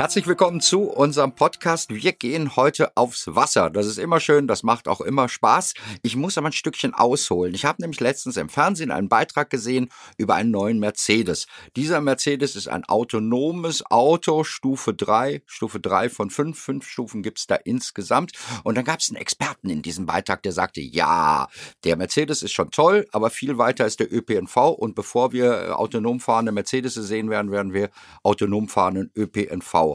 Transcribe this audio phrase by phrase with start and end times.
[0.00, 1.90] Herzlich willkommen zu unserem Podcast.
[1.90, 3.68] Wir gehen heute aufs Wasser.
[3.68, 5.74] Das ist immer schön, das macht auch immer Spaß.
[6.00, 7.54] Ich muss aber ein Stückchen ausholen.
[7.54, 11.48] Ich habe nämlich letztens im Fernsehen einen Beitrag gesehen über einen neuen Mercedes.
[11.76, 16.58] Dieser Mercedes ist ein autonomes Auto, Stufe 3, Stufe 3 von 5.
[16.58, 18.32] Fünf Stufen gibt's da insgesamt.
[18.64, 21.46] Und dann gab es einen Experten in diesem Beitrag, der sagte, ja,
[21.84, 24.56] der Mercedes ist schon toll, aber viel weiter ist der ÖPNV.
[24.78, 27.90] Und bevor wir autonom fahrende Mercedes sehen werden, werden wir
[28.22, 29.89] autonom fahrenden ÖPNV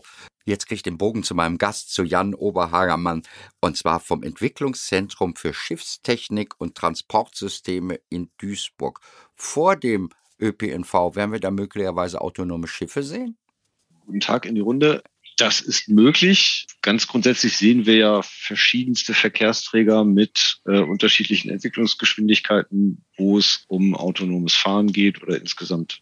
[0.45, 3.23] Jetzt kriege ich den Bogen zu meinem Gast, zu Jan Oberhagermann,
[3.61, 8.99] und zwar vom Entwicklungszentrum für Schiffstechnik und Transportsysteme in Duisburg.
[9.35, 13.37] Vor dem ÖPNV werden wir da möglicherweise autonome Schiffe sehen?
[14.05, 15.01] Guten Tag in die Runde.
[15.37, 16.65] Das ist möglich.
[16.81, 24.53] Ganz grundsätzlich sehen wir ja verschiedenste Verkehrsträger mit äh, unterschiedlichen Entwicklungsgeschwindigkeiten, wo es um autonomes
[24.53, 26.01] Fahren geht oder insgesamt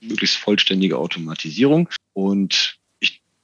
[0.00, 1.88] möglichst vollständige Automatisierung.
[2.12, 2.77] Und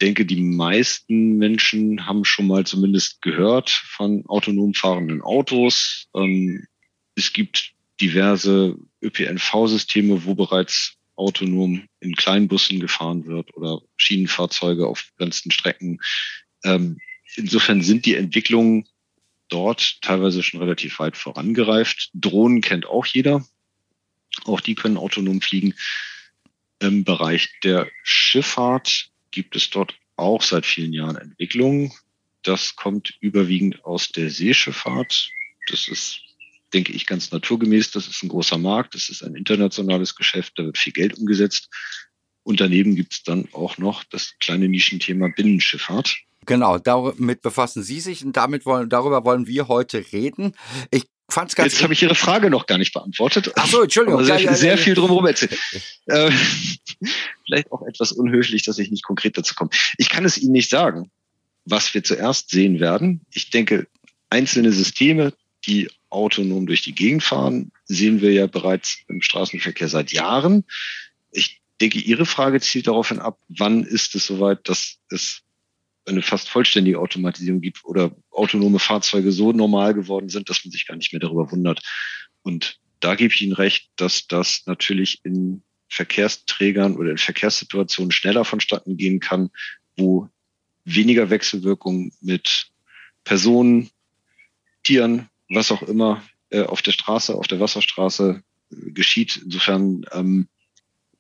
[0.04, 6.08] denke, die meisten Menschen haben schon mal zumindest gehört von autonom fahrenden Autos.
[6.14, 6.66] Ähm,
[7.14, 15.50] es gibt diverse ÖPNV-Systeme, wo bereits autonom in Kleinbussen gefahren wird oder Schienenfahrzeuge auf begrenzten
[15.50, 16.00] Strecken.
[16.64, 16.98] Ähm,
[17.36, 18.86] insofern sind die Entwicklungen
[19.48, 22.10] dort teilweise schon relativ weit vorangereift.
[22.12, 23.46] Drohnen kennt auch jeder.
[24.44, 25.74] Auch die können autonom fliegen.
[26.80, 31.92] Im Bereich der Schifffahrt gibt es dort auch seit vielen Jahren Entwicklungen.
[32.42, 35.30] Das kommt überwiegend aus der Seeschifffahrt.
[35.68, 36.20] Das ist,
[36.72, 37.90] denke ich, ganz naturgemäß.
[37.90, 38.94] Das ist ein großer Markt.
[38.94, 40.52] Das ist ein internationales Geschäft.
[40.56, 41.68] Da wird viel Geld umgesetzt.
[42.44, 46.16] Und daneben gibt es dann auch noch das kleine Nischenthema Binnenschifffahrt.
[46.46, 50.54] Genau, damit befassen Sie sich und damit wollen, darüber wollen wir heute reden.
[50.90, 53.52] Ich fand's ganz Jetzt habe ich Ihre Frage noch gar nicht beantwortet.
[53.56, 54.20] Ach so, Entschuldigung.
[54.20, 55.58] Aber sehr, ja, ja, sehr ja, viel drumherum erzählt.
[56.06, 56.30] äh,
[57.44, 59.70] vielleicht auch etwas unhöflich, dass ich nicht konkret dazu komme.
[59.98, 61.10] Ich kann es Ihnen nicht sagen,
[61.64, 63.20] was wir zuerst sehen werden.
[63.32, 63.86] Ich denke,
[64.30, 65.32] einzelne Systeme,
[65.66, 70.64] die autonom durch die Gegend fahren, sehen wir ja bereits im Straßenverkehr seit Jahren.
[71.32, 75.43] Ich denke, Ihre Frage zielt daraufhin ab, wann ist es soweit, dass es
[76.06, 80.86] eine fast vollständige Automatisierung gibt oder autonome Fahrzeuge so normal geworden sind, dass man sich
[80.86, 81.82] gar nicht mehr darüber wundert.
[82.42, 88.44] Und da gebe ich Ihnen recht, dass das natürlich in Verkehrsträgern oder in Verkehrssituationen schneller
[88.44, 89.50] vonstatten gehen kann,
[89.96, 90.28] wo
[90.84, 92.68] weniger Wechselwirkung mit
[93.24, 93.90] Personen,
[94.82, 99.40] Tieren, was auch immer äh, auf der Straße, auf der Wasserstraße äh, geschieht.
[99.42, 100.48] Insofern ähm,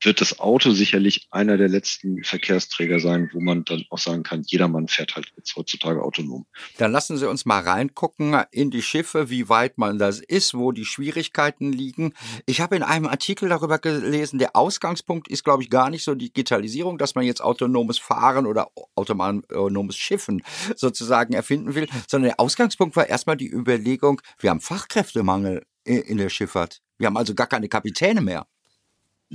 [0.04, 4.42] wird das Auto sicherlich einer der letzten Verkehrsträger sein, wo man dann auch sagen kann,
[4.46, 6.46] jedermann fährt halt jetzt heutzutage autonom.
[6.78, 10.72] Dann lassen Sie uns mal reingucken in die Schiffe, wie weit man das ist, wo
[10.72, 12.14] die Schwierigkeiten liegen.
[12.46, 16.14] Ich habe in einem Artikel darüber gelesen, der Ausgangspunkt ist, glaube ich, gar nicht so
[16.14, 20.42] Digitalisierung, dass man jetzt autonomes Fahren oder autonomes Schiffen
[20.76, 26.28] sozusagen erfinden will, sondern der Ausgangspunkt war erstmal die Überlegung, wir haben Fachkräftemangel in der
[26.28, 26.80] Schifffahrt.
[26.98, 28.46] Wir haben also gar keine Kapitäne mehr.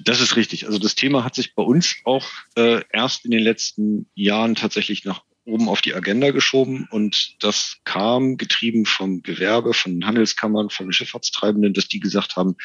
[0.03, 0.65] Das ist richtig.
[0.65, 5.05] Also das Thema hat sich bei uns auch äh, erst in den letzten Jahren tatsächlich
[5.05, 10.87] nach oben auf die Agenda geschoben und das kam getrieben vom Gewerbe, von Handelskammern, von
[10.87, 12.55] den Schifffahrtstreibenden, dass die gesagt haben,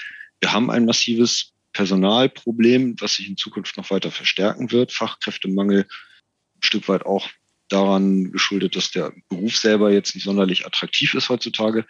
[0.41, 4.93] wir haben ein massives Personalproblem, was sich in Zukunft noch weiter verstärken wird.
[4.93, 7.29] Fachkräftemangel ein Stück weit auch
[7.69, 11.87] daran geschuldet, dass der Beruf selber jetzt nicht sonderlich attraktiv ist heutzutage.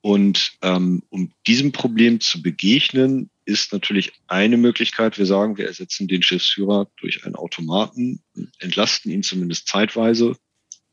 [0.00, 5.16] Und ähm, um diesem Problem zu begegnen, ist natürlich eine Möglichkeit.
[5.16, 8.22] Wir sagen, wir ersetzen den Schiffsführer durch einen Automaten,
[8.58, 10.36] entlasten ihn zumindest zeitweise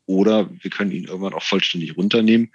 [0.06, 2.52] oder wir können ihn irgendwann auch vollständig runternehmen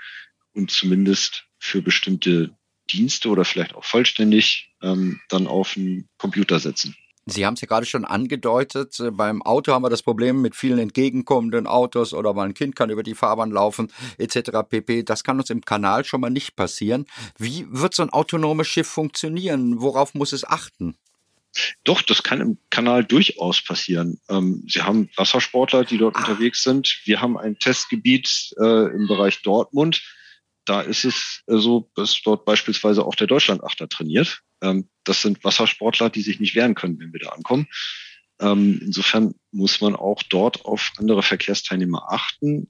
[0.53, 2.57] und zumindest für bestimmte
[2.89, 6.95] Dienste oder vielleicht auch vollständig ähm, dann auf einen Computer setzen.
[7.25, 10.55] Sie haben es ja gerade schon angedeutet, äh, beim Auto haben wir das Problem mit
[10.55, 14.51] vielen entgegenkommenden Autos oder mal ein Kind kann über die Fahrbahn laufen etc.
[14.67, 15.03] pp.
[15.03, 17.05] Das kann uns im Kanal schon mal nicht passieren.
[17.37, 19.81] Wie wird so ein autonomes Schiff funktionieren?
[19.81, 20.97] Worauf muss es achten?
[21.83, 24.19] Doch, das kann im Kanal durchaus passieren.
[24.29, 26.19] Ähm, Sie haben Wassersportler, die dort ah.
[26.19, 27.01] unterwegs sind.
[27.03, 30.01] Wir haben ein Testgebiet äh, im Bereich Dortmund
[30.65, 34.41] da ist es so, dass dort beispielsweise auch der Deutschlandachter trainiert.
[34.61, 37.67] Ähm, das sind Wassersportler, die sich nicht wehren können, wenn wir da ankommen.
[38.39, 42.69] Ähm, insofern muss man auch dort auf andere Verkehrsteilnehmer achten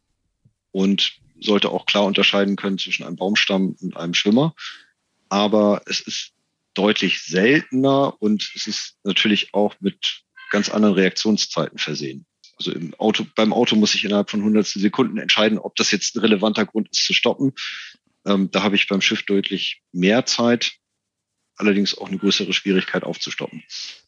[0.72, 4.54] und sollte auch klar unterscheiden können zwischen einem Baumstamm und einem Schwimmer.
[5.30, 6.34] Aber es ist
[6.74, 12.26] deutlich seltener und es ist natürlich auch mit ganz anderen Reaktionszeiten versehen.
[12.58, 16.16] Also im Auto, beim Auto muss ich innerhalb von hundertstel Sekunden entscheiden, ob das jetzt
[16.16, 17.54] ein relevanter Grund ist zu stoppen.
[18.26, 20.74] Ähm, da habe ich beim Schiff deutlich mehr Zeit,
[21.62, 23.64] allerdings auch eine größere Schwierigkeit aufzustoppen.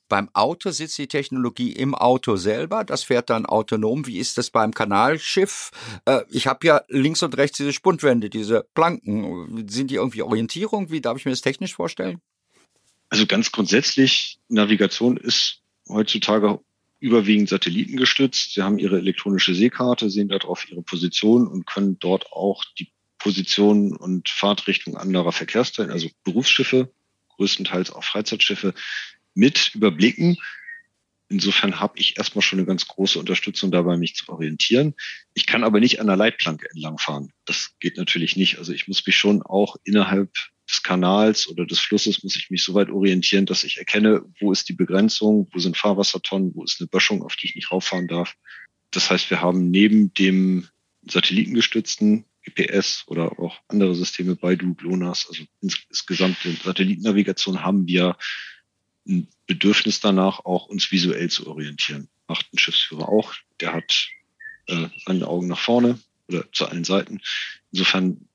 [0.10, 4.06] Beim Auto sitzt die Technologie im Auto selber, das fährt dann autonom.
[4.06, 5.72] Wie ist das beim Kanalschiff?
[6.06, 9.68] Äh, ich habe ja links und rechts diese Spundwände, diese Planken.
[9.70, 10.92] Sind die irgendwie Orientierung?
[10.92, 12.20] Wie darf ich mir das technisch vorstellen?
[13.10, 16.60] Also ganz grundsätzlich, Navigation ist heutzutage
[17.00, 18.54] überwiegend satellitengestützt.
[18.54, 23.96] Sie haben ihre elektronische Seekarte, sehen darauf ihre Position und können dort auch die Position
[23.96, 26.92] und Fahrtrichtung anderer Verkehrsteilen, also Berufsschiffe,
[27.36, 28.74] größtenteils auch Freizeitschiffe,
[29.34, 30.38] mit überblicken.
[31.30, 34.94] Insofern habe ich erstmal schon eine ganz große Unterstützung dabei, mich zu orientieren.
[35.34, 37.32] Ich kann aber nicht an der Leitplanke entlangfahren.
[37.46, 38.60] Das geht natürlich nicht.
[38.60, 40.32] Also ich muss mich schon auch innerhalb
[40.70, 44.52] des Kanals oder des Flusses muss ich mich so weit orientieren, dass ich erkenne, wo
[44.52, 48.08] ist die Begrenzung, wo sind Fahrwassertonnen, wo ist eine Böschung, auf die ich nicht rauffahren
[48.08, 48.36] darf.
[48.92, 50.68] Das heißt, wir haben neben dem
[51.06, 58.18] satellitengestützten GPS oder auch andere Systeme, Baidu, GLONASS, also insgesamt Satellitennavigation haben wir
[59.08, 62.10] ein Bedürfnis danach, auch uns visuell zu orientieren.
[62.28, 63.34] Macht ein Schiffsführer auch.
[63.60, 64.08] Der hat
[64.68, 67.22] äh, seine Augen nach vorne oder zu allen Seiten.
[67.72, 68.28] Insofern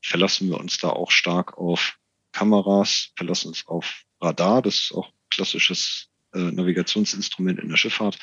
[0.00, 1.98] verlassen wir uns da auch stark auf
[2.32, 4.62] Kameras, verlassen uns auf Radar.
[4.62, 8.18] Das ist auch klassisches äh, Navigationsinstrument in der Schifffahrt.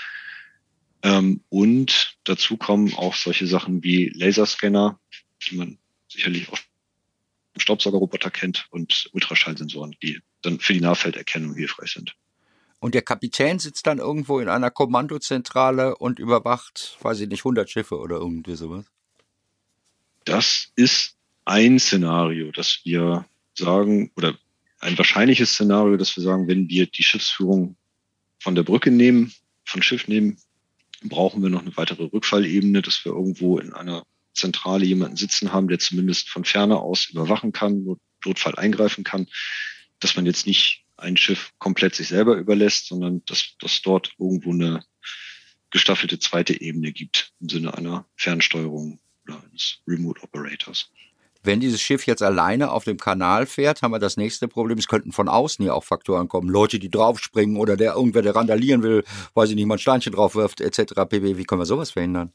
[1.04, 5.00] Ähm, und dazu kommen auch solche Sachen wie Laserscanner,
[5.48, 6.58] die man sicherlich auch
[7.54, 12.16] im Staubsaugerroboter kennt und Ultraschallsensoren, die dann für die Nahfelderkennung hilfreich sind.
[12.80, 17.70] Und der Kapitän sitzt dann irgendwo in einer Kommandozentrale und überwacht, weiß ich nicht, 100
[17.70, 18.86] Schiffe oder irgendwie sowas?
[20.24, 24.38] Das ist ein Szenario, dass wir sagen, oder
[24.80, 27.76] ein wahrscheinliches Szenario, dass wir sagen, wenn wir die Schiffsführung
[28.40, 29.34] von der Brücke nehmen,
[29.66, 30.38] von Schiff nehmen,
[31.04, 34.04] brauchen wir noch eine weitere Rückfallebene, dass wir irgendwo in einer
[34.34, 39.28] Zentrale jemanden sitzen haben, der zumindest von ferne aus überwachen kann, Notfall eingreifen kann,
[40.00, 44.52] dass man jetzt nicht ein Schiff komplett sich selber überlässt, sondern dass, dass dort irgendwo
[44.52, 44.84] eine
[45.72, 50.92] gestaffelte zweite Ebene gibt im Sinne einer Fernsteuerung oder eines Remote Operators.
[51.42, 54.78] Wenn dieses Schiff jetzt alleine auf dem Kanal fährt, haben wir das nächste Problem.
[54.78, 56.50] Es könnten von außen ja auch Faktoren kommen.
[56.50, 59.04] Leute, die draufspringen oder der irgendwer, der randalieren will,
[59.36, 60.94] weiß ich nicht, mal ein Steinchen drauf wirft, etc.
[61.08, 61.38] pp.
[61.38, 62.34] Wie können wir sowas verhindern?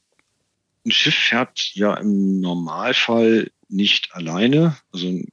[0.85, 4.77] Ein Schiff fährt ja im Normalfall nicht alleine.
[4.91, 5.25] Also eine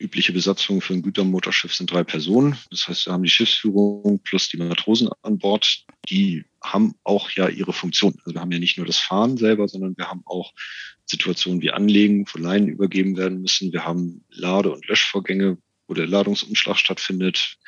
[0.00, 2.56] übliche Besatzung für ein Gütermotorschiff sind drei Personen.
[2.70, 5.84] Das heißt, wir haben die Schiffsführung plus die Matrosen an Bord.
[6.08, 8.14] Die haben auch ja ihre Funktion.
[8.24, 10.52] Also wir haben ja nicht nur das Fahren selber, sondern wir haben auch
[11.04, 13.72] Situationen wie Anlegen von Leinen übergeben werden müssen.
[13.72, 17.58] Wir haben Lade- und Löschvorgänge, wo der Ladungsumschlag stattfindet.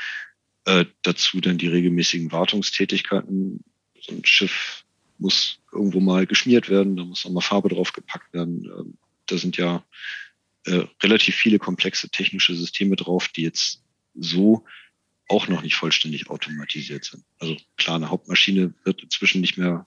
[0.64, 3.64] Äh, dazu dann die regelmäßigen Wartungstätigkeiten.
[4.00, 4.84] So ein Schiff
[5.18, 8.64] muss irgendwo mal geschmiert werden, da muss nochmal Farbe drauf gepackt werden.
[8.64, 9.84] Ähm, da sind ja
[10.66, 13.82] äh, relativ viele komplexe technische Systeme drauf, die jetzt
[14.14, 14.64] so
[15.28, 17.24] auch noch nicht vollständig automatisiert sind.
[17.38, 19.86] Also klar, eine Hauptmaschine wird inzwischen nicht mehr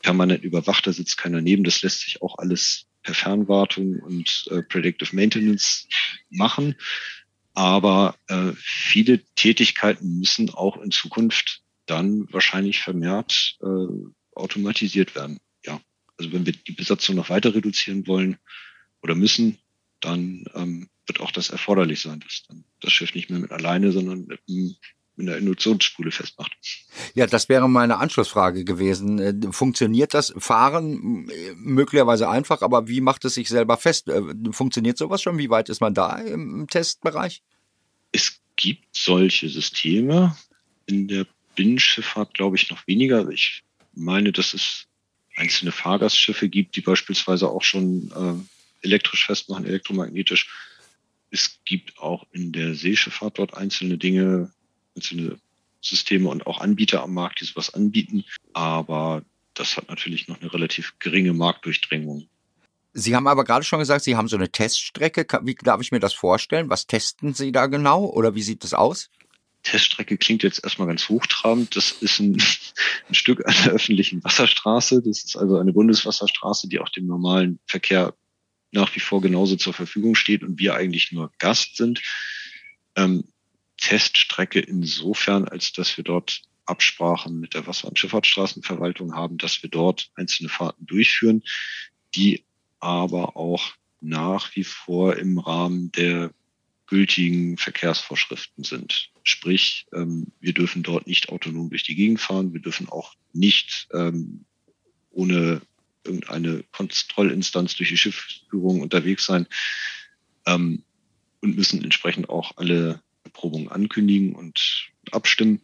[0.00, 1.64] permanent überwacht, da sitzt keiner neben.
[1.64, 5.86] Das lässt sich auch alles per Fernwartung und äh, Predictive Maintenance
[6.28, 6.74] machen.
[7.54, 15.38] Aber äh, viele Tätigkeiten müssen auch in Zukunft dann wahrscheinlich vermehrt äh, automatisiert werden.
[15.64, 15.80] Ja,
[16.16, 18.38] also wenn wir die Besatzung noch weiter reduzieren wollen
[19.02, 19.58] oder müssen,
[20.00, 23.92] dann ähm, wird auch das erforderlich sein, dass dann das Schiff nicht mehr mit alleine,
[23.92, 24.76] sondern mit einem
[25.20, 26.50] in der Induktionsspule festmacht.
[27.14, 29.18] Ja, das wäre meine Anschlussfrage gewesen.
[29.18, 34.08] Äh, funktioniert das Fahren äh, möglicherweise einfach, aber wie macht es sich selber fest?
[34.08, 35.38] Äh, funktioniert sowas schon?
[35.38, 37.42] Wie weit ist man da im Testbereich?
[38.12, 40.36] Es gibt solche Systeme.
[40.86, 43.28] In der Binnenschifffahrt glaube ich noch weniger.
[43.28, 44.86] Ich meine, dass es
[45.36, 50.50] einzelne Fahrgastschiffe gibt, die beispielsweise auch schon äh, elektrisch festmachen, elektromagnetisch.
[51.30, 54.52] Es gibt auch in der Seeschifffahrt dort einzelne Dinge,
[54.96, 55.38] einzelne
[55.80, 58.24] Systeme und auch Anbieter am Markt, die sowas anbieten.
[58.52, 59.22] Aber
[59.54, 62.28] das hat natürlich noch eine relativ geringe Marktdurchdringung.
[62.92, 65.26] Sie haben aber gerade schon gesagt, Sie haben so eine Teststrecke.
[65.42, 66.70] Wie darf ich mir das vorstellen?
[66.70, 69.10] Was testen Sie da genau oder wie sieht das aus?
[69.62, 71.76] Teststrecke klingt jetzt erstmal ganz hochtrabend.
[71.76, 72.42] Das ist ein,
[73.08, 75.02] ein Stück einer öffentlichen Wasserstraße.
[75.02, 78.14] Das ist also eine Bundeswasserstraße, die auch dem normalen Verkehr
[78.72, 82.02] nach wie vor genauso zur Verfügung steht und wir eigentlich nur Gast sind.
[82.96, 83.24] Ähm,
[83.76, 89.70] Teststrecke insofern, als dass wir dort Absprachen mit der Wasser- und Schifffahrtsstraßenverwaltung haben, dass wir
[89.70, 91.42] dort einzelne Fahrten durchführen,
[92.14, 92.44] die
[92.78, 96.30] aber auch nach wie vor im Rahmen der
[96.86, 99.10] gültigen Verkehrsvorschriften sind.
[99.22, 103.88] Sprich, ähm, wir dürfen dort nicht autonom durch die Gegend fahren, wir dürfen auch nicht
[103.92, 104.44] ähm,
[105.10, 105.62] ohne
[106.04, 109.46] irgendeine Kontrollinstanz durch die Schiffsführung unterwegs sein
[110.46, 110.84] ähm,
[111.40, 115.60] und müssen entsprechend auch alle Erprobungen ankündigen und abstimmen.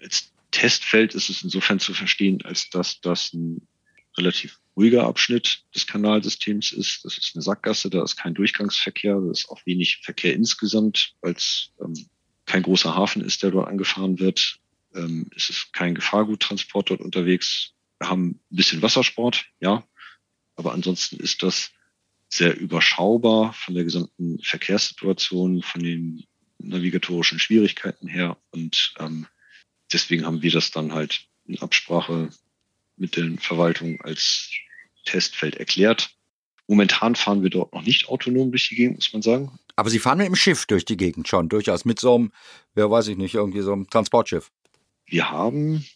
[0.00, 3.66] Als Testfeld ist es insofern zu verstehen, als dass das ein
[4.16, 7.04] relativ ruhiger Abschnitt des Kanalsystems ist.
[7.04, 11.34] Das ist eine Sackgasse, da ist kein Durchgangsverkehr, da ist auch wenig Verkehr insgesamt, weil
[11.34, 11.94] es ähm,
[12.46, 14.58] kein großer Hafen ist, der dort angefahren wird.
[14.94, 17.74] Ähm, es ist kein Gefahrguttransport dort unterwegs.
[18.02, 19.84] Haben ein bisschen Wassersport, ja,
[20.56, 21.70] aber ansonsten ist das
[22.28, 26.24] sehr überschaubar von der gesamten Verkehrssituation, von den
[26.58, 28.36] navigatorischen Schwierigkeiten her.
[28.50, 29.26] Und ähm,
[29.92, 32.30] deswegen haben wir das dann halt in Absprache
[32.96, 34.50] mit den Verwaltungen als
[35.04, 36.10] Testfeld erklärt.
[36.66, 39.58] Momentan fahren wir dort noch nicht autonom durch die Gegend, muss man sagen.
[39.76, 42.32] Aber Sie fahren mit dem Schiff durch die Gegend schon, durchaus mit so einem,
[42.74, 44.50] wer weiß ich nicht, irgendwie so einem Transportschiff.
[45.06, 45.86] Wir haben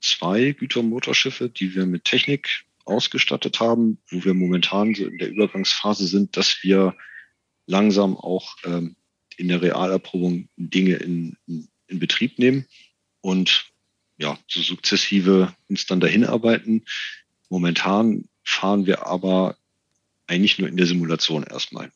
[0.00, 6.06] zwei Gütermotorschiffe, die wir mit Technik ausgestattet haben, wo wir momentan so in der Übergangsphase
[6.06, 6.96] sind, dass wir
[7.66, 8.96] langsam auch ähm,
[9.36, 12.66] in der Realerprobung Dinge in, in, in Betrieb nehmen
[13.20, 13.70] und
[14.18, 16.84] ja, so sukzessive uns dann dahin arbeiten.
[17.48, 19.56] Momentan fahren wir aber
[20.26, 21.90] eigentlich nur in der Simulation erstmal.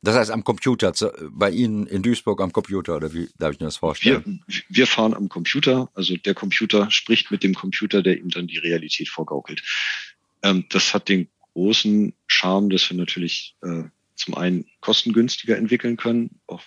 [0.00, 0.92] Das heißt am Computer,
[1.30, 4.44] bei Ihnen in Duisburg am Computer, oder wie darf ich mir das vorstellen?
[4.46, 8.46] Wir, wir fahren am Computer, also der Computer spricht mit dem Computer, der ihm dann
[8.46, 9.62] die Realität vorgaukelt.
[10.42, 16.40] Ähm, das hat den großen Charme, dass wir natürlich äh, zum einen kostengünstiger entwickeln können,
[16.46, 16.62] auch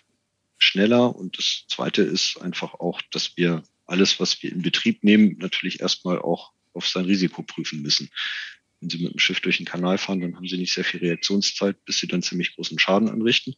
[0.57, 1.15] schneller.
[1.15, 5.79] Und das zweite ist einfach auch, dass wir alles, was wir in Betrieb nehmen, natürlich
[5.79, 8.09] erstmal auch auf sein Risiko prüfen müssen.
[8.81, 11.00] Wenn Sie mit dem Schiff durch den Kanal fahren, dann haben Sie nicht sehr viel
[11.00, 13.55] Reaktionszeit, bis Sie dann ziemlich großen Schaden anrichten.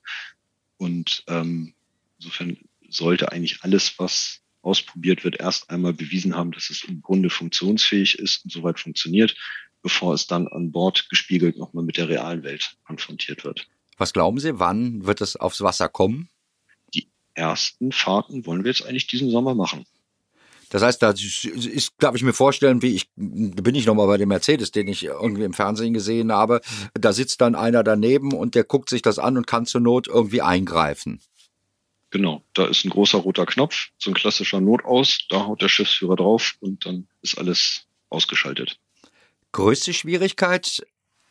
[0.77, 1.73] Und ähm,
[2.19, 2.57] insofern
[2.89, 8.19] sollte eigentlich alles, was ausprobiert wird, erst einmal bewiesen haben, dass es im Grunde funktionsfähig
[8.19, 9.35] ist und soweit funktioniert,
[9.81, 13.67] bevor es dann an Bord gespiegelt nochmal mit der realen Welt konfrontiert wird.
[13.97, 16.29] Was glauben Sie, wann wird es aufs Wasser kommen?
[16.93, 19.85] Die ersten Fahrten wollen wir jetzt eigentlich diesen Sommer machen.
[20.73, 24.29] Das heißt, da ist, darf ich mir vorstellen, wie ich, bin ich nochmal bei dem
[24.29, 26.61] Mercedes, den ich irgendwie im Fernsehen gesehen habe.
[26.95, 30.07] Da sitzt dann einer daneben und der guckt sich das an und kann zur Not
[30.07, 31.21] irgendwie eingreifen.
[32.09, 36.15] Genau, da ist ein großer roter Knopf, so ein klassischer Notaus, da haut der Schiffsführer
[36.15, 38.79] drauf und dann ist alles ausgeschaltet.
[39.51, 40.83] Größte Schwierigkeit,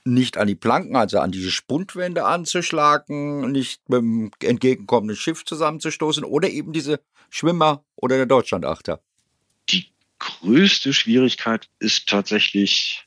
[0.05, 6.23] nicht an die Planken, also an diese Spundwände anzuschlagen, nicht mit dem entgegenkommenden Schiff zusammenzustoßen
[6.23, 9.01] oder eben diese Schwimmer oder der Deutschlandachter?
[10.23, 13.03] Größte Schwierigkeit ist tatsächlich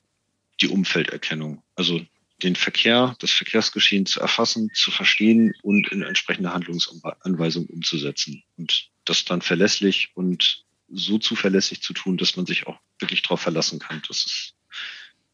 [0.60, 1.64] die Umfelderkennung.
[1.76, 2.06] Also
[2.44, 8.44] den Verkehr, das Verkehrsgeschehen zu erfassen, zu verstehen und in entsprechende Handlungsanweisungen umzusetzen.
[8.58, 13.40] Und das dann verlässlich und so zuverlässig zu tun, dass man sich auch wirklich darauf
[13.40, 14.54] verlassen kann, dass es,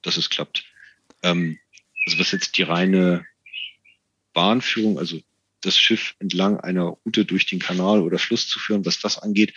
[0.03, 0.63] dass es klappt.
[1.23, 1.57] Ähm,
[2.05, 3.25] also was jetzt die reine
[4.33, 5.19] Bahnführung, also
[5.61, 9.55] das Schiff entlang einer Route durch den Kanal oder Fluss zu führen, was das angeht,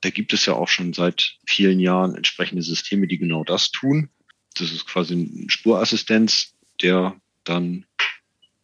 [0.00, 4.10] da gibt es ja auch schon seit vielen Jahren entsprechende Systeme, die genau das tun.
[4.54, 7.86] Das ist quasi ein Spurassistenz, der dann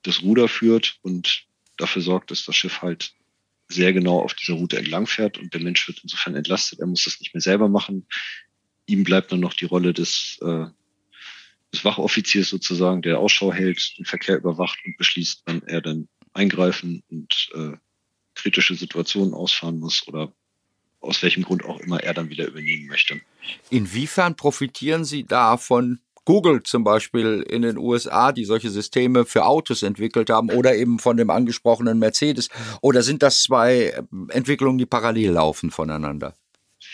[0.03, 1.45] das Ruder führt und
[1.77, 3.15] dafür sorgt, dass das Schiff halt
[3.69, 6.81] sehr genau auf dieser Route entlang fährt und der Mensch wird insofern entlastet.
[6.81, 8.07] Er muss das nicht mehr selber machen.
[8.87, 10.67] Ihm bleibt nur noch die Rolle des, äh,
[11.73, 17.03] des Wachoffiziers sozusagen, der Ausschau hält, den Verkehr überwacht und beschließt, wann er dann eingreifen
[17.09, 17.77] und äh,
[18.35, 20.35] kritische Situationen ausfahren muss oder
[21.03, 23.21] aus welchem Grund auch immer er dann wieder übernehmen möchte.
[23.71, 29.45] Inwiefern profitieren Sie da von Google zum Beispiel in den USA, die solche Systeme für
[29.45, 32.49] Autos entwickelt haben oder eben von dem angesprochenen Mercedes?
[32.81, 36.35] Oder sind das zwei Entwicklungen, die parallel laufen voneinander?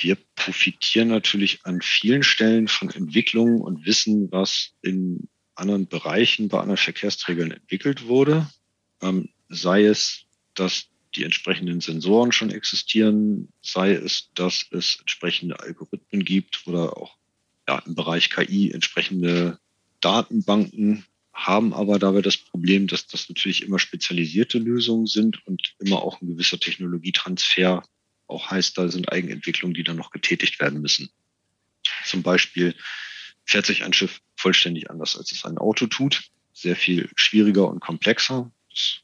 [0.01, 6.61] Wir profitieren natürlich an vielen Stellen von Entwicklungen und Wissen, was in anderen Bereichen bei
[6.61, 8.47] anderen Verkehrsträgern entwickelt wurde.
[9.03, 10.25] Ähm, sei es,
[10.55, 10.87] dass
[11.19, 17.17] die entsprechenden Sensoren schon existieren, sei es, dass es entsprechende Algorithmen gibt oder auch
[17.69, 19.59] ja, im Bereich KI entsprechende
[20.01, 26.03] Datenbanken haben aber dabei das Problem, dass das natürlich immer spezialisierte Lösungen sind und immer
[26.03, 27.85] auch ein gewisser Technologietransfer
[28.29, 31.11] auch heißt, da sind Eigenentwicklungen, die dann noch getätigt werden müssen.
[32.05, 32.75] Zum Beispiel
[33.45, 36.31] fährt sich ein Schiff vollständig anders, als es ein Auto tut.
[36.53, 38.53] Sehr viel schwieriger und komplexer.
[38.69, 39.01] Das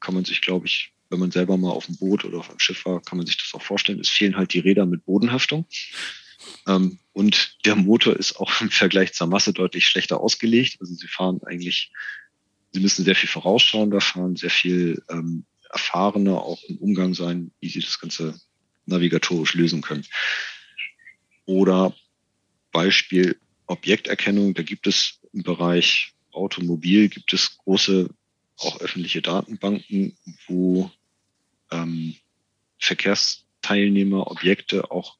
[0.00, 2.60] kann man sich, glaube ich, wenn man selber mal auf dem Boot oder auf einem
[2.60, 4.00] Schiff war, kann man sich das auch vorstellen.
[4.00, 5.66] Es fehlen halt die Räder mit Bodenhaftung.
[6.66, 10.78] Ähm, und der Motor ist auch im Vergleich zur Masse deutlich schlechter ausgelegt.
[10.80, 11.92] Also sie fahren eigentlich,
[12.72, 17.68] sie müssen sehr viel vorausschauender fahren, sehr viel ähm, erfahrener auch im Umgang sein, wie
[17.68, 18.40] sie das Ganze
[18.86, 20.06] navigatorisch lösen können.
[21.46, 21.94] Oder
[22.72, 23.36] Beispiel
[23.66, 28.08] Objekterkennung, da gibt es im Bereich Automobil, gibt es große,
[28.56, 30.90] auch öffentliche Datenbanken, wo
[31.70, 32.16] ähm,
[32.78, 35.16] Verkehrsteilnehmer, Objekte, auch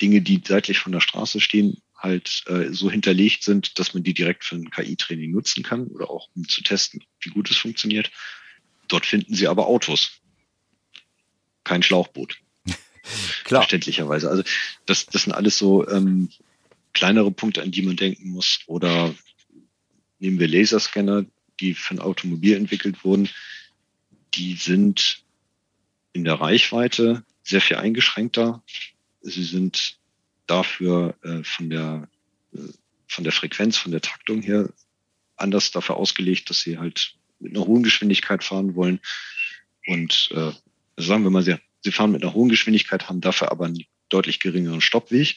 [0.00, 4.14] Dinge, die seitlich von der Straße stehen, halt äh, so hinterlegt sind, dass man die
[4.14, 8.10] direkt für ein KI-Training nutzen kann oder auch um zu testen, wie gut es funktioniert.
[8.88, 10.20] Dort finden Sie aber Autos,
[11.64, 12.38] kein Schlauchboot.
[13.44, 13.62] Klar.
[13.62, 14.28] Verständlicherweise.
[14.28, 14.42] Also
[14.86, 16.28] das, das sind alles so ähm,
[16.92, 18.60] kleinere Punkte, an die man denken muss.
[18.66, 19.14] Oder
[20.18, 21.24] nehmen wir Laserscanner,
[21.60, 23.28] die für ein Automobil entwickelt wurden.
[24.34, 25.24] Die sind
[26.14, 28.62] in der Reichweite sehr viel eingeschränkter.
[29.20, 29.98] Sie sind
[30.46, 32.08] dafür äh, von der
[32.54, 32.58] äh,
[33.06, 34.70] von der Frequenz, von der Taktung her
[35.36, 39.00] anders dafür ausgelegt, dass sie halt mit einer hohen Geschwindigkeit fahren wollen.
[39.86, 40.52] Und äh,
[40.96, 44.40] sagen wir mal, sie, sie fahren mit einer hohen Geschwindigkeit, haben dafür aber einen deutlich
[44.40, 45.36] geringeren Stoppweg.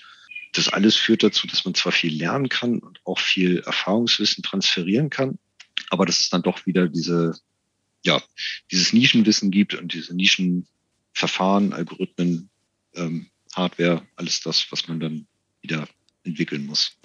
[0.54, 5.10] Das alles führt dazu, dass man zwar viel lernen kann und auch viel Erfahrungswissen transferieren
[5.10, 5.38] kann,
[5.90, 7.38] aber dass es dann doch wieder diese,
[8.08, 8.24] ja,
[8.72, 12.50] dieses Nischenwissen gibt und diese Nischenverfahren, Algorithmen,
[12.96, 15.28] ähm, Hardware, alles das, was man dann
[15.62, 15.88] wieder
[16.24, 16.97] entwickeln muss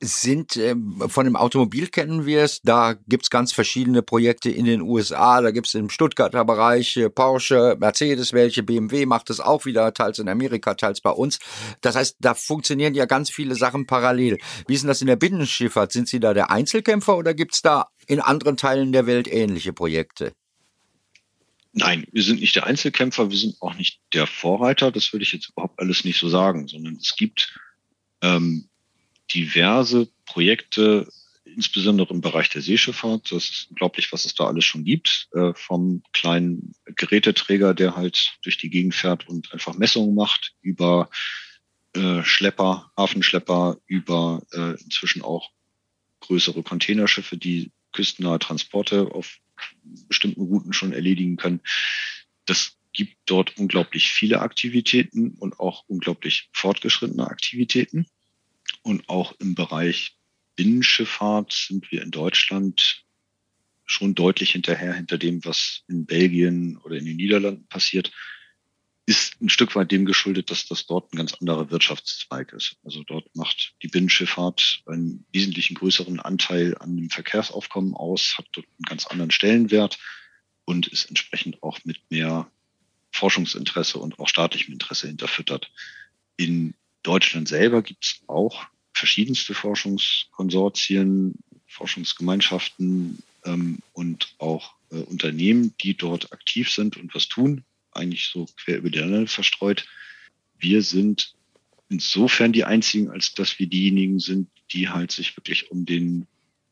[0.00, 4.82] sind ähm, von dem Automobil kennen wir es, da gibt's ganz verschiedene Projekte in den
[4.82, 9.92] USA, da gibt's im Stuttgarter Bereich äh, Porsche, Mercedes welche, BMW macht es auch wieder,
[9.94, 11.38] teils in Amerika, teils bei uns.
[11.80, 14.38] Das heißt, da funktionieren ja ganz viele Sachen parallel.
[14.66, 15.92] Wie ist denn das in der Binnenschifffahrt?
[15.92, 20.32] Sind Sie da der Einzelkämpfer oder gibt's da in anderen Teilen der Welt ähnliche Projekte?
[21.72, 25.32] Nein, wir sind nicht der Einzelkämpfer, wir sind auch nicht der Vorreiter, das würde ich
[25.32, 27.58] jetzt überhaupt alles nicht so sagen, sondern es gibt
[28.22, 28.68] ähm,
[29.32, 31.08] diverse Projekte,
[31.44, 33.30] insbesondere im Bereich der Seeschifffahrt.
[33.30, 35.28] Das ist unglaublich, was es da alles schon gibt.
[35.32, 41.10] Äh, vom kleinen Geräteträger, der halt durch die Gegend fährt und einfach Messungen macht, über
[41.94, 45.50] äh, Schlepper, Hafenschlepper, über äh, inzwischen auch
[46.20, 49.38] größere Containerschiffe, die küstennahe Transporte auf
[50.08, 51.60] bestimmten Routen schon erledigen können.
[52.46, 58.06] Das gibt dort unglaublich viele Aktivitäten und auch unglaublich fortgeschrittene Aktivitäten.
[58.84, 60.16] Und auch im Bereich
[60.56, 63.02] Binnenschifffahrt sind wir in Deutschland
[63.86, 68.12] schon deutlich hinterher, hinter dem, was in Belgien oder in den Niederlanden passiert.
[69.06, 72.76] Ist ein Stück weit dem geschuldet, dass das dort ein ganz anderer Wirtschaftszweig ist.
[72.84, 78.66] Also dort macht die Binnenschifffahrt einen wesentlichen größeren Anteil an dem Verkehrsaufkommen aus, hat dort
[78.66, 79.98] einen ganz anderen Stellenwert
[80.66, 82.50] und ist entsprechend auch mit mehr
[83.12, 85.70] Forschungsinteresse und auch staatlichem Interesse hinterfüttert.
[86.36, 91.34] In Deutschland selber gibt es auch verschiedenste Forschungskonsortien,
[91.66, 98.46] Forschungsgemeinschaften ähm, und auch äh, Unternehmen, die dort aktiv sind und was tun, eigentlich so
[98.56, 99.86] quer über die Länder verstreut.
[100.58, 101.34] Wir sind
[101.88, 106.26] insofern die einzigen, als dass wir diejenigen sind, die halt sich wirklich um den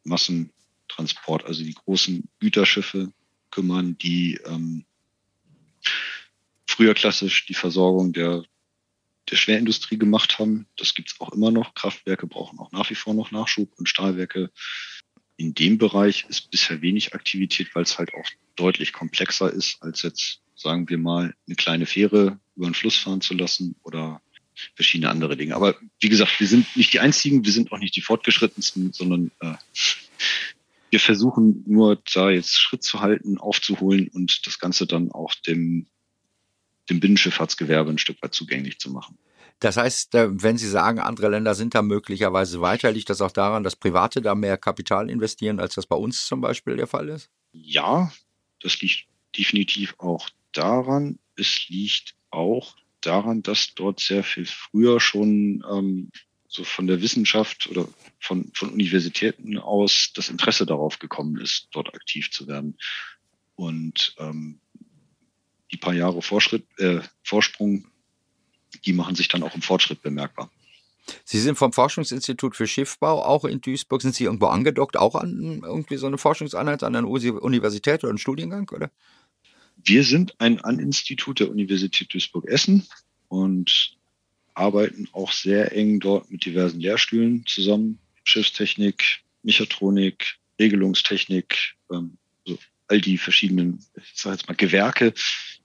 [0.05, 3.13] Massentransport, also die großen Güterschiffe
[3.51, 4.85] kümmern, die ähm,
[6.67, 8.45] früher klassisch die Versorgung der
[9.33, 10.67] der Schwerindustrie gemacht haben.
[10.77, 11.75] Das gibt's auch immer noch.
[11.75, 14.51] Kraftwerke brauchen auch nach wie vor noch Nachschub und Stahlwerke.
[15.37, 20.03] In dem Bereich ist bisher wenig Aktivität, weil es halt auch deutlich komplexer ist, als
[20.03, 24.21] jetzt, sagen wir mal, eine kleine Fähre über den Fluss fahren zu lassen oder
[24.75, 25.57] verschiedene andere Dinge.
[25.57, 29.31] Aber wie gesagt, wir sind nicht die Einzigen, wir sind auch nicht die Fortgeschrittensten, sondern
[29.41, 29.55] äh,
[30.91, 35.87] wir versuchen nur da jetzt Schritt zu halten, aufzuholen und das Ganze dann auch dem
[36.91, 39.19] dem Binnenschifffahrtsgewerbe ein Stück weit zugänglich zu machen.
[39.61, 43.63] Das heißt, wenn Sie sagen, andere Länder sind da möglicherweise weiter, liegt das auch daran,
[43.63, 47.31] dass Private da mehr Kapital investieren, als das bei uns zum Beispiel der Fall ist?
[47.53, 48.13] Ja,
[48.61, 49.07] das liegt
[49.39, 51.19] definitiv auch daran.
[51.37, 56.11] Es liegt auch daran, dass dort sehr viel früher schon ähm,
[56.49, 57.89] so von der Wissenschaft oder
[58.21, 62.77] von, von Universitäten aus das Interesse darauf gekommen ist, dort aktiv zu werden.
[63.55, 64.61] Und ähm,
[65.83, 67.85] paar Jahre Vorschritt, äh, Vorsprung,
[68.87, 70.51] die machen sich dann auch im Fortschritt bemerkbar.
[71.25, 74.01] Sie sind vom Forschungsinstitut für Schiffbau auch in Duisburg.
[74.01, 78.19] Sind Sie irgendwo angedockt, auch an irgendwie so eine Forschungseinheit an einer Universität oder einen
[78.19, 78.91] Studiengang, oder?
[79.85, 82.87] Wir sind ein Aninstitut der Universität Duisburg-Essen
[83.29, 83.97] und
[84.55, 87.99] arbeiten auch sehr eng dort mit diversen Lehrstühlen zusammen.
[88.23, 92.17] Schiffstechnik, Mechatronik, Regelungstechnik, ähm,
[92.47, 95.15] so all die verschiedenen, ich sage jetzt mal, Gewerke,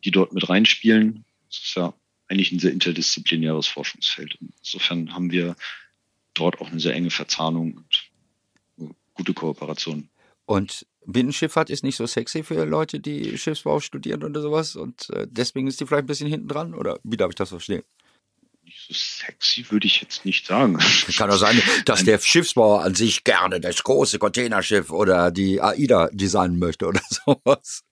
[0.04, 1.26] die dort mit reinspielen.
[1.50, 1.94] Das ist ja
[2.28, 4.38] eigentlich ein sehr interdisziplinäres Forschungsfeld.
[4.60, 5.56] Insofern haben wir
[6.34, 10.10] dort auch eine sehr enge Verzahnung und gute Kooperation.
[10.46, 15.26] Und Binnenschifffahrt ist nicht so sexy für Leute, die Schiffsbau studieren oder sowas und äh,
[15.30, 17.84] deswegen ist die vielleicht ein bisschen hinten dran oder wie darf ich das verstehen?
[18.64, 20.78] Nicht so sexy würde ich jetzt nicht sagen.
[21.18, 26.10] Kann doch sein, dass der Schiffsbauer an sich gerne das große Containerschiff oder die AIDA
[26.12, 27.84] designen möchte oder sowas.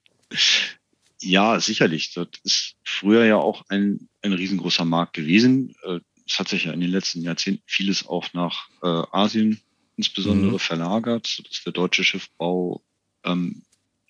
[1.22, 2.14] Ja, sicherlich.
[2.14, 5.76] Das ist früher ja auch ein, ein riesengroßer Markt gewesen.
[5.84, 9.62] Äh, es hat sich ja in den letzten Jahrzehnten vieles auch nach äh, Asien
[9.96, 10.60] insbesondere mhm.
[10.60, 12.84] verlagert, sodass der deutsche Schiffbau
[13.24, 13.64] ähm,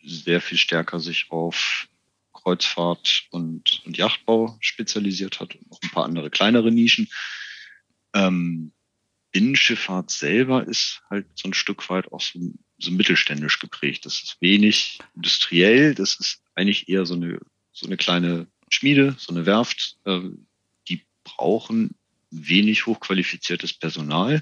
[0.03, 1.87] sehr viel stärker sich auf
[2.33, 7.09] Kreuzfahrt und, und Yachtbau spezialisiert hat und noch ein paar andere kleinere Nischen.
[8.13, 8.71] Ähm,
[9.31, 12.39] Binnenschifffahrt selber ist halt so ein Stück weit auch so,
[12.77, 14.05] so mittelständisch geprägt.
[14.05, 17.39] Das ist wenig industriell, das ist eigentlich eher so eine,
[17.71, 19.97] so eine kleine Schmiede, so eine Werft.
[20.05, 20.21] Äh,
[20.89, 21.95] die brauchen
[22.31, 24.41] wenig hochqualifiziertes Personal.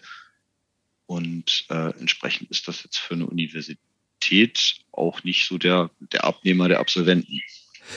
[1.06, 6.69] Und äh, entsprechend ist das jetzt für eine Universität auch nicht so der, der Abnehmer
[6.69, 7.41] der Absolventen.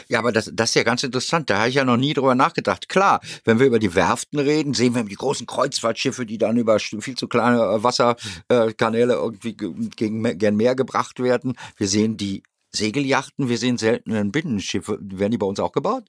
[0.09, 1.49] Ja, aber das, das ist ja ganz interessant.
[1.49, 2.89] Da habe ich ja noch nie drüber nachgedacht.
[2.89, 6.79] Klar, wenn wir über die Werften reden, sehen wir die großen Kreuzfahrtschiffe, die dann über
[6.79, 11.57] viel zu kleine äh, Wasserkanäle irgendwie gegen, gern Meer gebracht werden.
[11.77, 12.43] Wir sehen die
[12.77, 14.99] Segeljachten, wir sehen seltenen Binnenschiffe.
[15.01, 16.05] Werden die bei uns auch gebaut?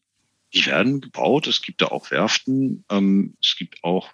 [0.54, 1.48] Die werden gebaut.
[1.48, 2.86] Es gibt da auch Werften.
[2.90, 4.10] Ähm, es gibt auch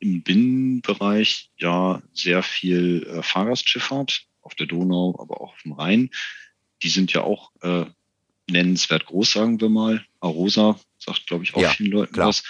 [0.00, 6.10] im Binnenbereich ja sehr viel äh, Fahrgastschifffahrt auf der Donau, aber auch auf dem Rhein.
[6.82, 7.86] Die sind ja auch äh,
[8.48, 10.04] nennenswert groß, sagen wir mal.
[10.20, 12.28] Arosa sagt, glaube ich, auch ja, vielen Leuten klar.
[12.28, 12.44] was.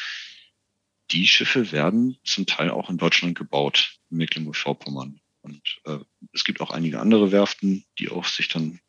[1.11, 5.21] Die Schiffe werden zum Teil auch in Deutschland gebaut, in Mecklenburg-Vorpommern.
[5.41, 5.99] Und äh,
[6.33, 8.81] es gibt auch einige andere Werften, die auch sich dann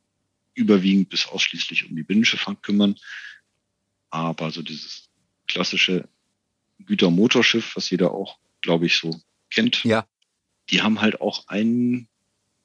[0.59, 2.95] überwiegend bis ausschließlich um die Binnenschifffahrt kümmern.
[4.09, 5.09] Aber so dieses
[5.47, 6.07] klassische
[6.79, 9.19] Gütermotorschiff, was jeder auch glaube ich, so
[9.49, 9.83] kennt.
[9.83, 10.07] Ja.
[10.69, 12.07] Die haben halt auch einen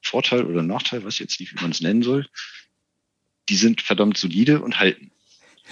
[0.02, 2.28] Vorteil oder Nachteil, was jetzt nicht, wie man es nennen soll.
[3.48, 5.10] Die sind verdammt solide und halten.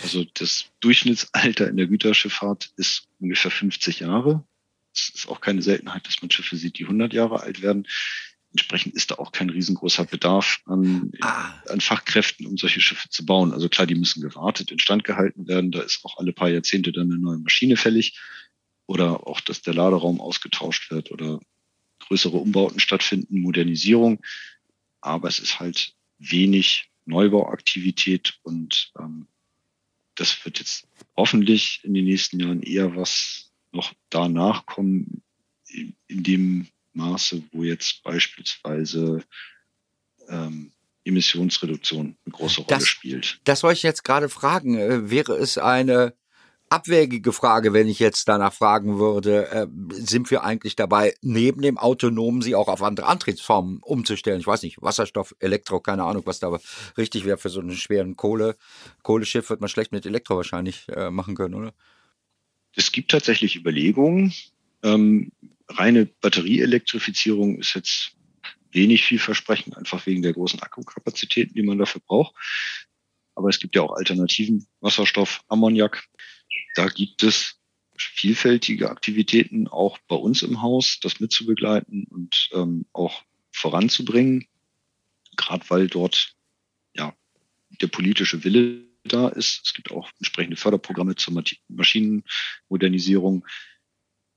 [0.02, 4.44] Also das Durchschnittsalter in der Güterschifffahrt ist ungefähr 50 Jahre.
[4.94, 7.86] Es ist auch keine Seltenheit, dass man Schiffe sieht, die 100 Jahre alt werden.
[8.52, 11.54] Entsprechend ist da auch kein riesengroßer Bedarf an, ah.
[11.68, 13.52] an Fachkräften, um solche Schiffe zu bauen.
[13.52, 15.70] Also klar, die müssen gewartet, instand gehalten werden.
[15.72, 18.18] Da ist auch alle paar Jahrzehnte dann eine neue Maschine fällig
[18.86, 21.40] oder auch, dass der Laderaum ausgetauscht wird oder
[22.00, 24.20] größere Umbauten stattfinden, Modernisierung.
[25.00, 29.26] Aber es ist halt wenig Neubauaktivität und ähm,
[30.14, 30.86] das wird jetzt
[31.16, 35.22] hoffentlich in den nächsten Jahren eher was noch danach kommen,
[35.68, 39.24] in, in dem Maße, wo jetzt beispielsweise
[40.28, 40.72] ähm,
[41.04, 43.40] Emissionsreduktion eine große Rolle das, spielt.
[43.44, 44.78] Das wollte ich jetzt gerade fragen.
[44.78, 46.14] Äh, wäre es eine
[46.72, 51.76] abwägige Frage, wenn ich jetzt danach fragen würde, äh, sind wir eigentlich dabei, neben dem
[51.76, 54.40] Autonomen sie auch auf andere Antriebsformen umzustellen?
[54.40, 56.58] Ich weiß nicht, Wasserstoff, Elektro, keine Ahnung, was da
[56.96, 58.56] richtig wäre für so einen schweren Kohle.
[59.02, 61.74] Kohleschiff wird man schlecht mit Elektro wahrscheinlich äh, machen können, oder?
[62.74, 64.32] Es gibt tatsächlich Überlegungen.
[64.82, 65.30] Ähm,
[65.78, 68.12] reine Batterieelektrifizierung ist jetzt
[68.70, 72.34] wenig vielversprechend, einfach wegen der großen Akkukapazitäten, die man dafür braucht.
[73.34, 76.04] Aber es gibt ja auch Alternativen, Wasserstoff, Ammoniak.
[76.74, 77.58] Da gibt es
[77.96, 84.46] vielfältige Aktivitäten auch bei uns im Haus, das mitzubegleiten und ähm, auch voranzubringen,
[85.36, 86.34] gerade weil dort
[86.94, 87.14] ja
[87.80, 89.62] der politische Wille da ist.
[89.64, 93.46] Es gibt auch entsprechende Förderprogramme zur Maschinenmodernisierung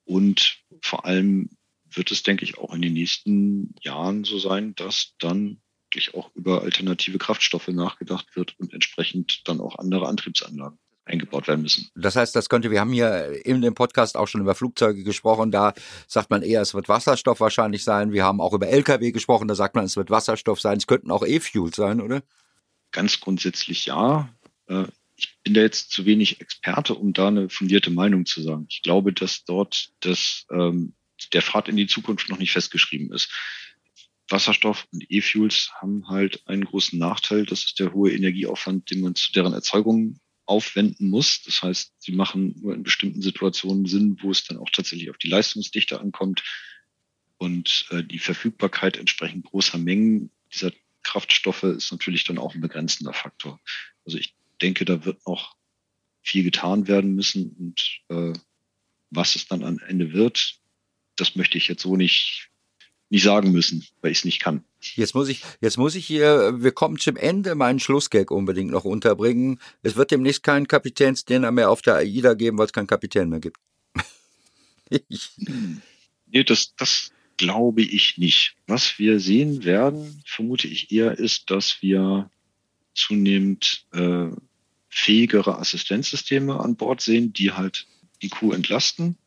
[0.05, 1.49] und vor allem
[1.91, 6.29] wird es, denke ich, auch in den nächsten Jahren so sein, dass dann wirklich auch
[6.35, 11.89] über alternative Kraftstoffe nachgedacht wird und entsprechend dann auch andere Antriebsanlagen eingebaut werden müssen.
[11.95, 15.51] Das heißt, das könnte, wir haben hier in dem Podcast auch schon über Flugzeuge gesprochen,
[15.51, 15.73] da
[16.07, 18.11] sagt man eher, es wird Wasserstoff wahrscheinlich sein.
[18.11, 20.77] Wir haben auch über Lkw gesprochen, da sagt man, es wird Wasserstoff sein.
[20.77, 22.23] Es könnten auch E-Fuel sein, oder?
[22.91, 24.29] Ganz grundsätzlich ja.
[25.15, 28.65] Ich bin da jetzt zu wenig Experte, um da eine fundierte Meinung zu sagen.
[28.69, 30.95] Ich glaube, dass dort das, ähm,
[31.33, 33.31] der Pfad in die Zukunft noch nicht festgeschrieben ist.
[34.29, 37.45] Wasserstoff und E-Fuels haben halt einen großen Nachteil.
[37.45, 41.41] Das ist der hohe Energieaufwand, den man zu deren Erzeugung aufwenden muss.
[41.43, 45.17] Das heißt, sie machen nur in bestimmten Situationen Sinn, wo es dann auch tatsächlich auf
[45.17, 46.43] die Leistungsdichte ankommt.
[47.37, 50.71] Und äh, die Verfügbarkeit entsprechend großer Mengen dieser
[51.03, 53.59] Kraftstoffe ist natürlich dann auch ein begrenzender Faktor.
[54.05, 55.55] Also ich denke, da wird noch
[56.21, 58.37] viel getan werden müssen und äh,
[59.11, 60.59] was es dann am Ende wird,
[61.15, 62.49] das möchte ich jetzt so nicht
[63.09, 64.63] nicht sagen müssen, weil ich es nicht kann.
[64.81, 68.83] Jetzt muss ich, jetzt muss ich hier, wir kommen zum Ende, meinen Schlussgag unbedingt noch
[68.83, 69.59] unterbringen.
[69.83, 73.39] Es wird demnächst keinen Kapitänsdiener mehr auf der AIDA geben, weil es keinen Kapitän mehr
[73.39, 73.57] gibt.
[76.27, 78.55] nee, das, das glaube ich nicht.
[78.67, 82.29] Was wir sehen werden, vermute ich eher, ist, dass wir
[82.95, 84.29] zunehmend äh,
[84.89, 87.87] fähigere Assistenzsysteme an Bord sehen, die halt
[88.21, 89.17] die Crew entlasten,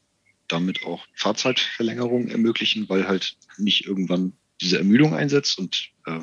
[0.48, 6.20] damit auch Fahrzeitverlängerungen ermöglichen, weil halt nicht irgendwann diese Ermüdung einsetzt und äh,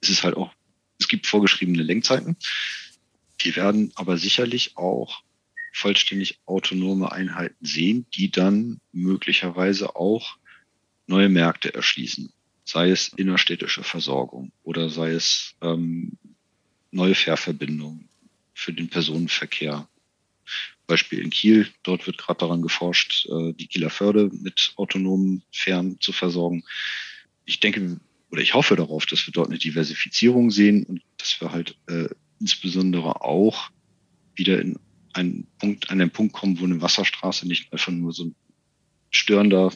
[0.00, 0.52] es ist halt auch,
[1.00, 2.36] es gibt vorgeschriebene Lenkzeiten.
[3.40, 5.22] Die werden aber sicherlich auch
[5.72, 10.36] vollständig autonome Einheiten sehen, die dann möglicherweise auch
[11.06, 12.32] neue Märkte erschließen,
[12.64, 16.18] sei es innerstädtische Versorgung oder sei es ähm,
[16.96, 18.08] neue Fährverbindungen
[18.54, 19.88] für den Personenverkehr.
[20.86, 26.00] Beispiel in Kiel, dort wird gerade daran geforscht, äh, die Kieler Förde mit autonomen Fähren
[26.00, 26.64] zu versorgen.
[27.44, 31.52] Ich denke oder ich hoffe darauf, dass wir dort eine Diversifizierung sehen und dass wir
[31.52, 32.08] halt äh,
[32.40, 33.70] insbesondere auch
[34.34, 34.78] wieder in
[35.12, 38.34] einen Punkt, an den Punkt kommen, wo eine Wasserstraße nicht einfach nur so ein
[39.10, 39.72] störender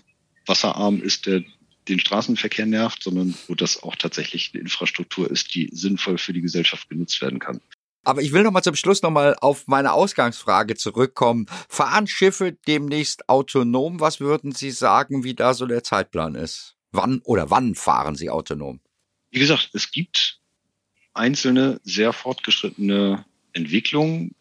[0.46, 1.44] Wasserarm ist, der
[1.90, 6.40] den Straßenverkehr nervt, sondern wo das auch tatsächlich eine Infrastruktur ist, die sinnvoll für die
[6.40, 7.60] Gesellschaft genutzt werden kann.
[8.02, 11.46] Aber ich will noch mal zum Schluss noch mal auf meine Ausgangsfrage zurückkommen.
[11.68, 14.00] Fahren Schiffe demnächst autonom?
[14.00, 16.76] Was würden Sie sagen, wie da so der Zeitplan ist?
[16.92, 18.80] Wann oder wann fahren Sie autonom?
[19.30, 20.40] Wie gesagt, es gibt
[21.12, 24.34] einzelne sehr fortgeschrittene Entwicklungen,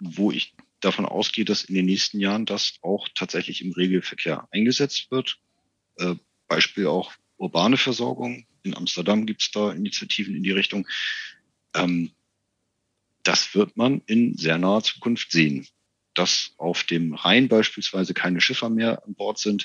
[0.00, 5.10] wo ich davon ausgehe, dass in den nächsten Jahren das auch tatsächlich im Regelverkehr eingesetzt
[5.10, 5.38] wird.
[6.50, 8.44] Beispiel auch urbane Versorgung.
[8.64, 10.86] In Amsterdam gibt es da Initiativen in die Richtung.
[11.74, 12.10] Ähm,
[13.22, 15.66] das wird man in sehr naher Zukunft sehen.
[16.12, 19.64] Dass auf dem Rhein beispielsweise keine Schiffer mehr an Bord sind,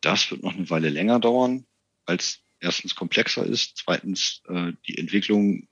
[0.00, 1.66] das wird noch eine Weile länger dauern,
[2.06, 5.68] als erstens komplexer ist, zweitens äh, die Entwicklung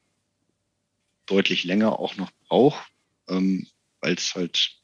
[1.25, 2.87] deutlich länger auch noch braucht,
[3.29, 3.67] ähm,
[4.01, 4.77] weil es halt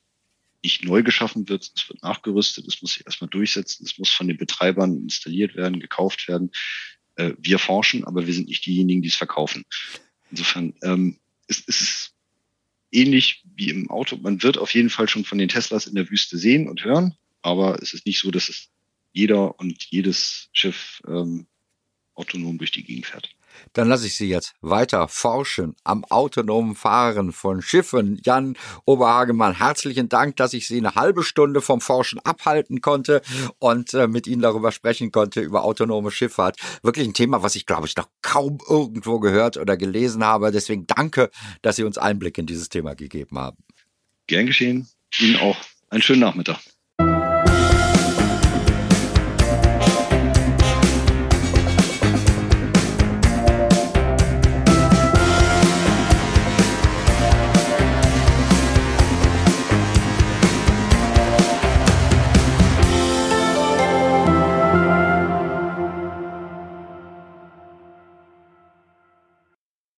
[0.62, 4.28] nicht neu geschaffen wird, es wird nachgerüstet, es muss sich erstmal durchsetzen, es muss von
[4.28, 6.50] den Betreibern installiert werden, gekauft werden.
[7.16, 9.64] Äh, wir forschen, aber wir sind nicht diejenigen, die es verkaufen.
[10.30, 12.14] Insofern ähm, ist, ist es
[12.90, 14.16] ähnlich wie im Auto.
[14.16, 17.14] Man wird auf jeden Fall schon von den Teslas in der Wüste sehen und hören,
[17.42, 18.70] aber es ist nicht so, dass es
[19.12, 21.46] jeder und jedes Schiff ähm,
[22.14, 23.30] autonom durch die Gegend fährt.
[23.72, 28.20] Dann lasse ich Sie jetzt weiter forschen am autonomen Fahren von Schiffen.
[28.24, 33.22] Jan Oberhagemann, herzlichen Dank, dass ich Sie eine halbe Stunde vom Forschen abhalten konnte
[33.58, 36.58] und äh, mit Ihnen darüber sprechen konnte, über autonome Schifffahrt.
[36.82, 40.50] Wirklich ein Thema, was ich, glaube ich, noch kaum irgendwo gehört oder gelesen habe.
[40.50, 41.30] Deswegen danke,
[41.62, 43.58] dass Sie uns Einblick in dieses Thema gegeben haben.
[44.26, 44.88] Gern geschehen.
[45.18, 45.56] Ihnen auch.
[45.90, 46.58] Einen schönen Nachmittag.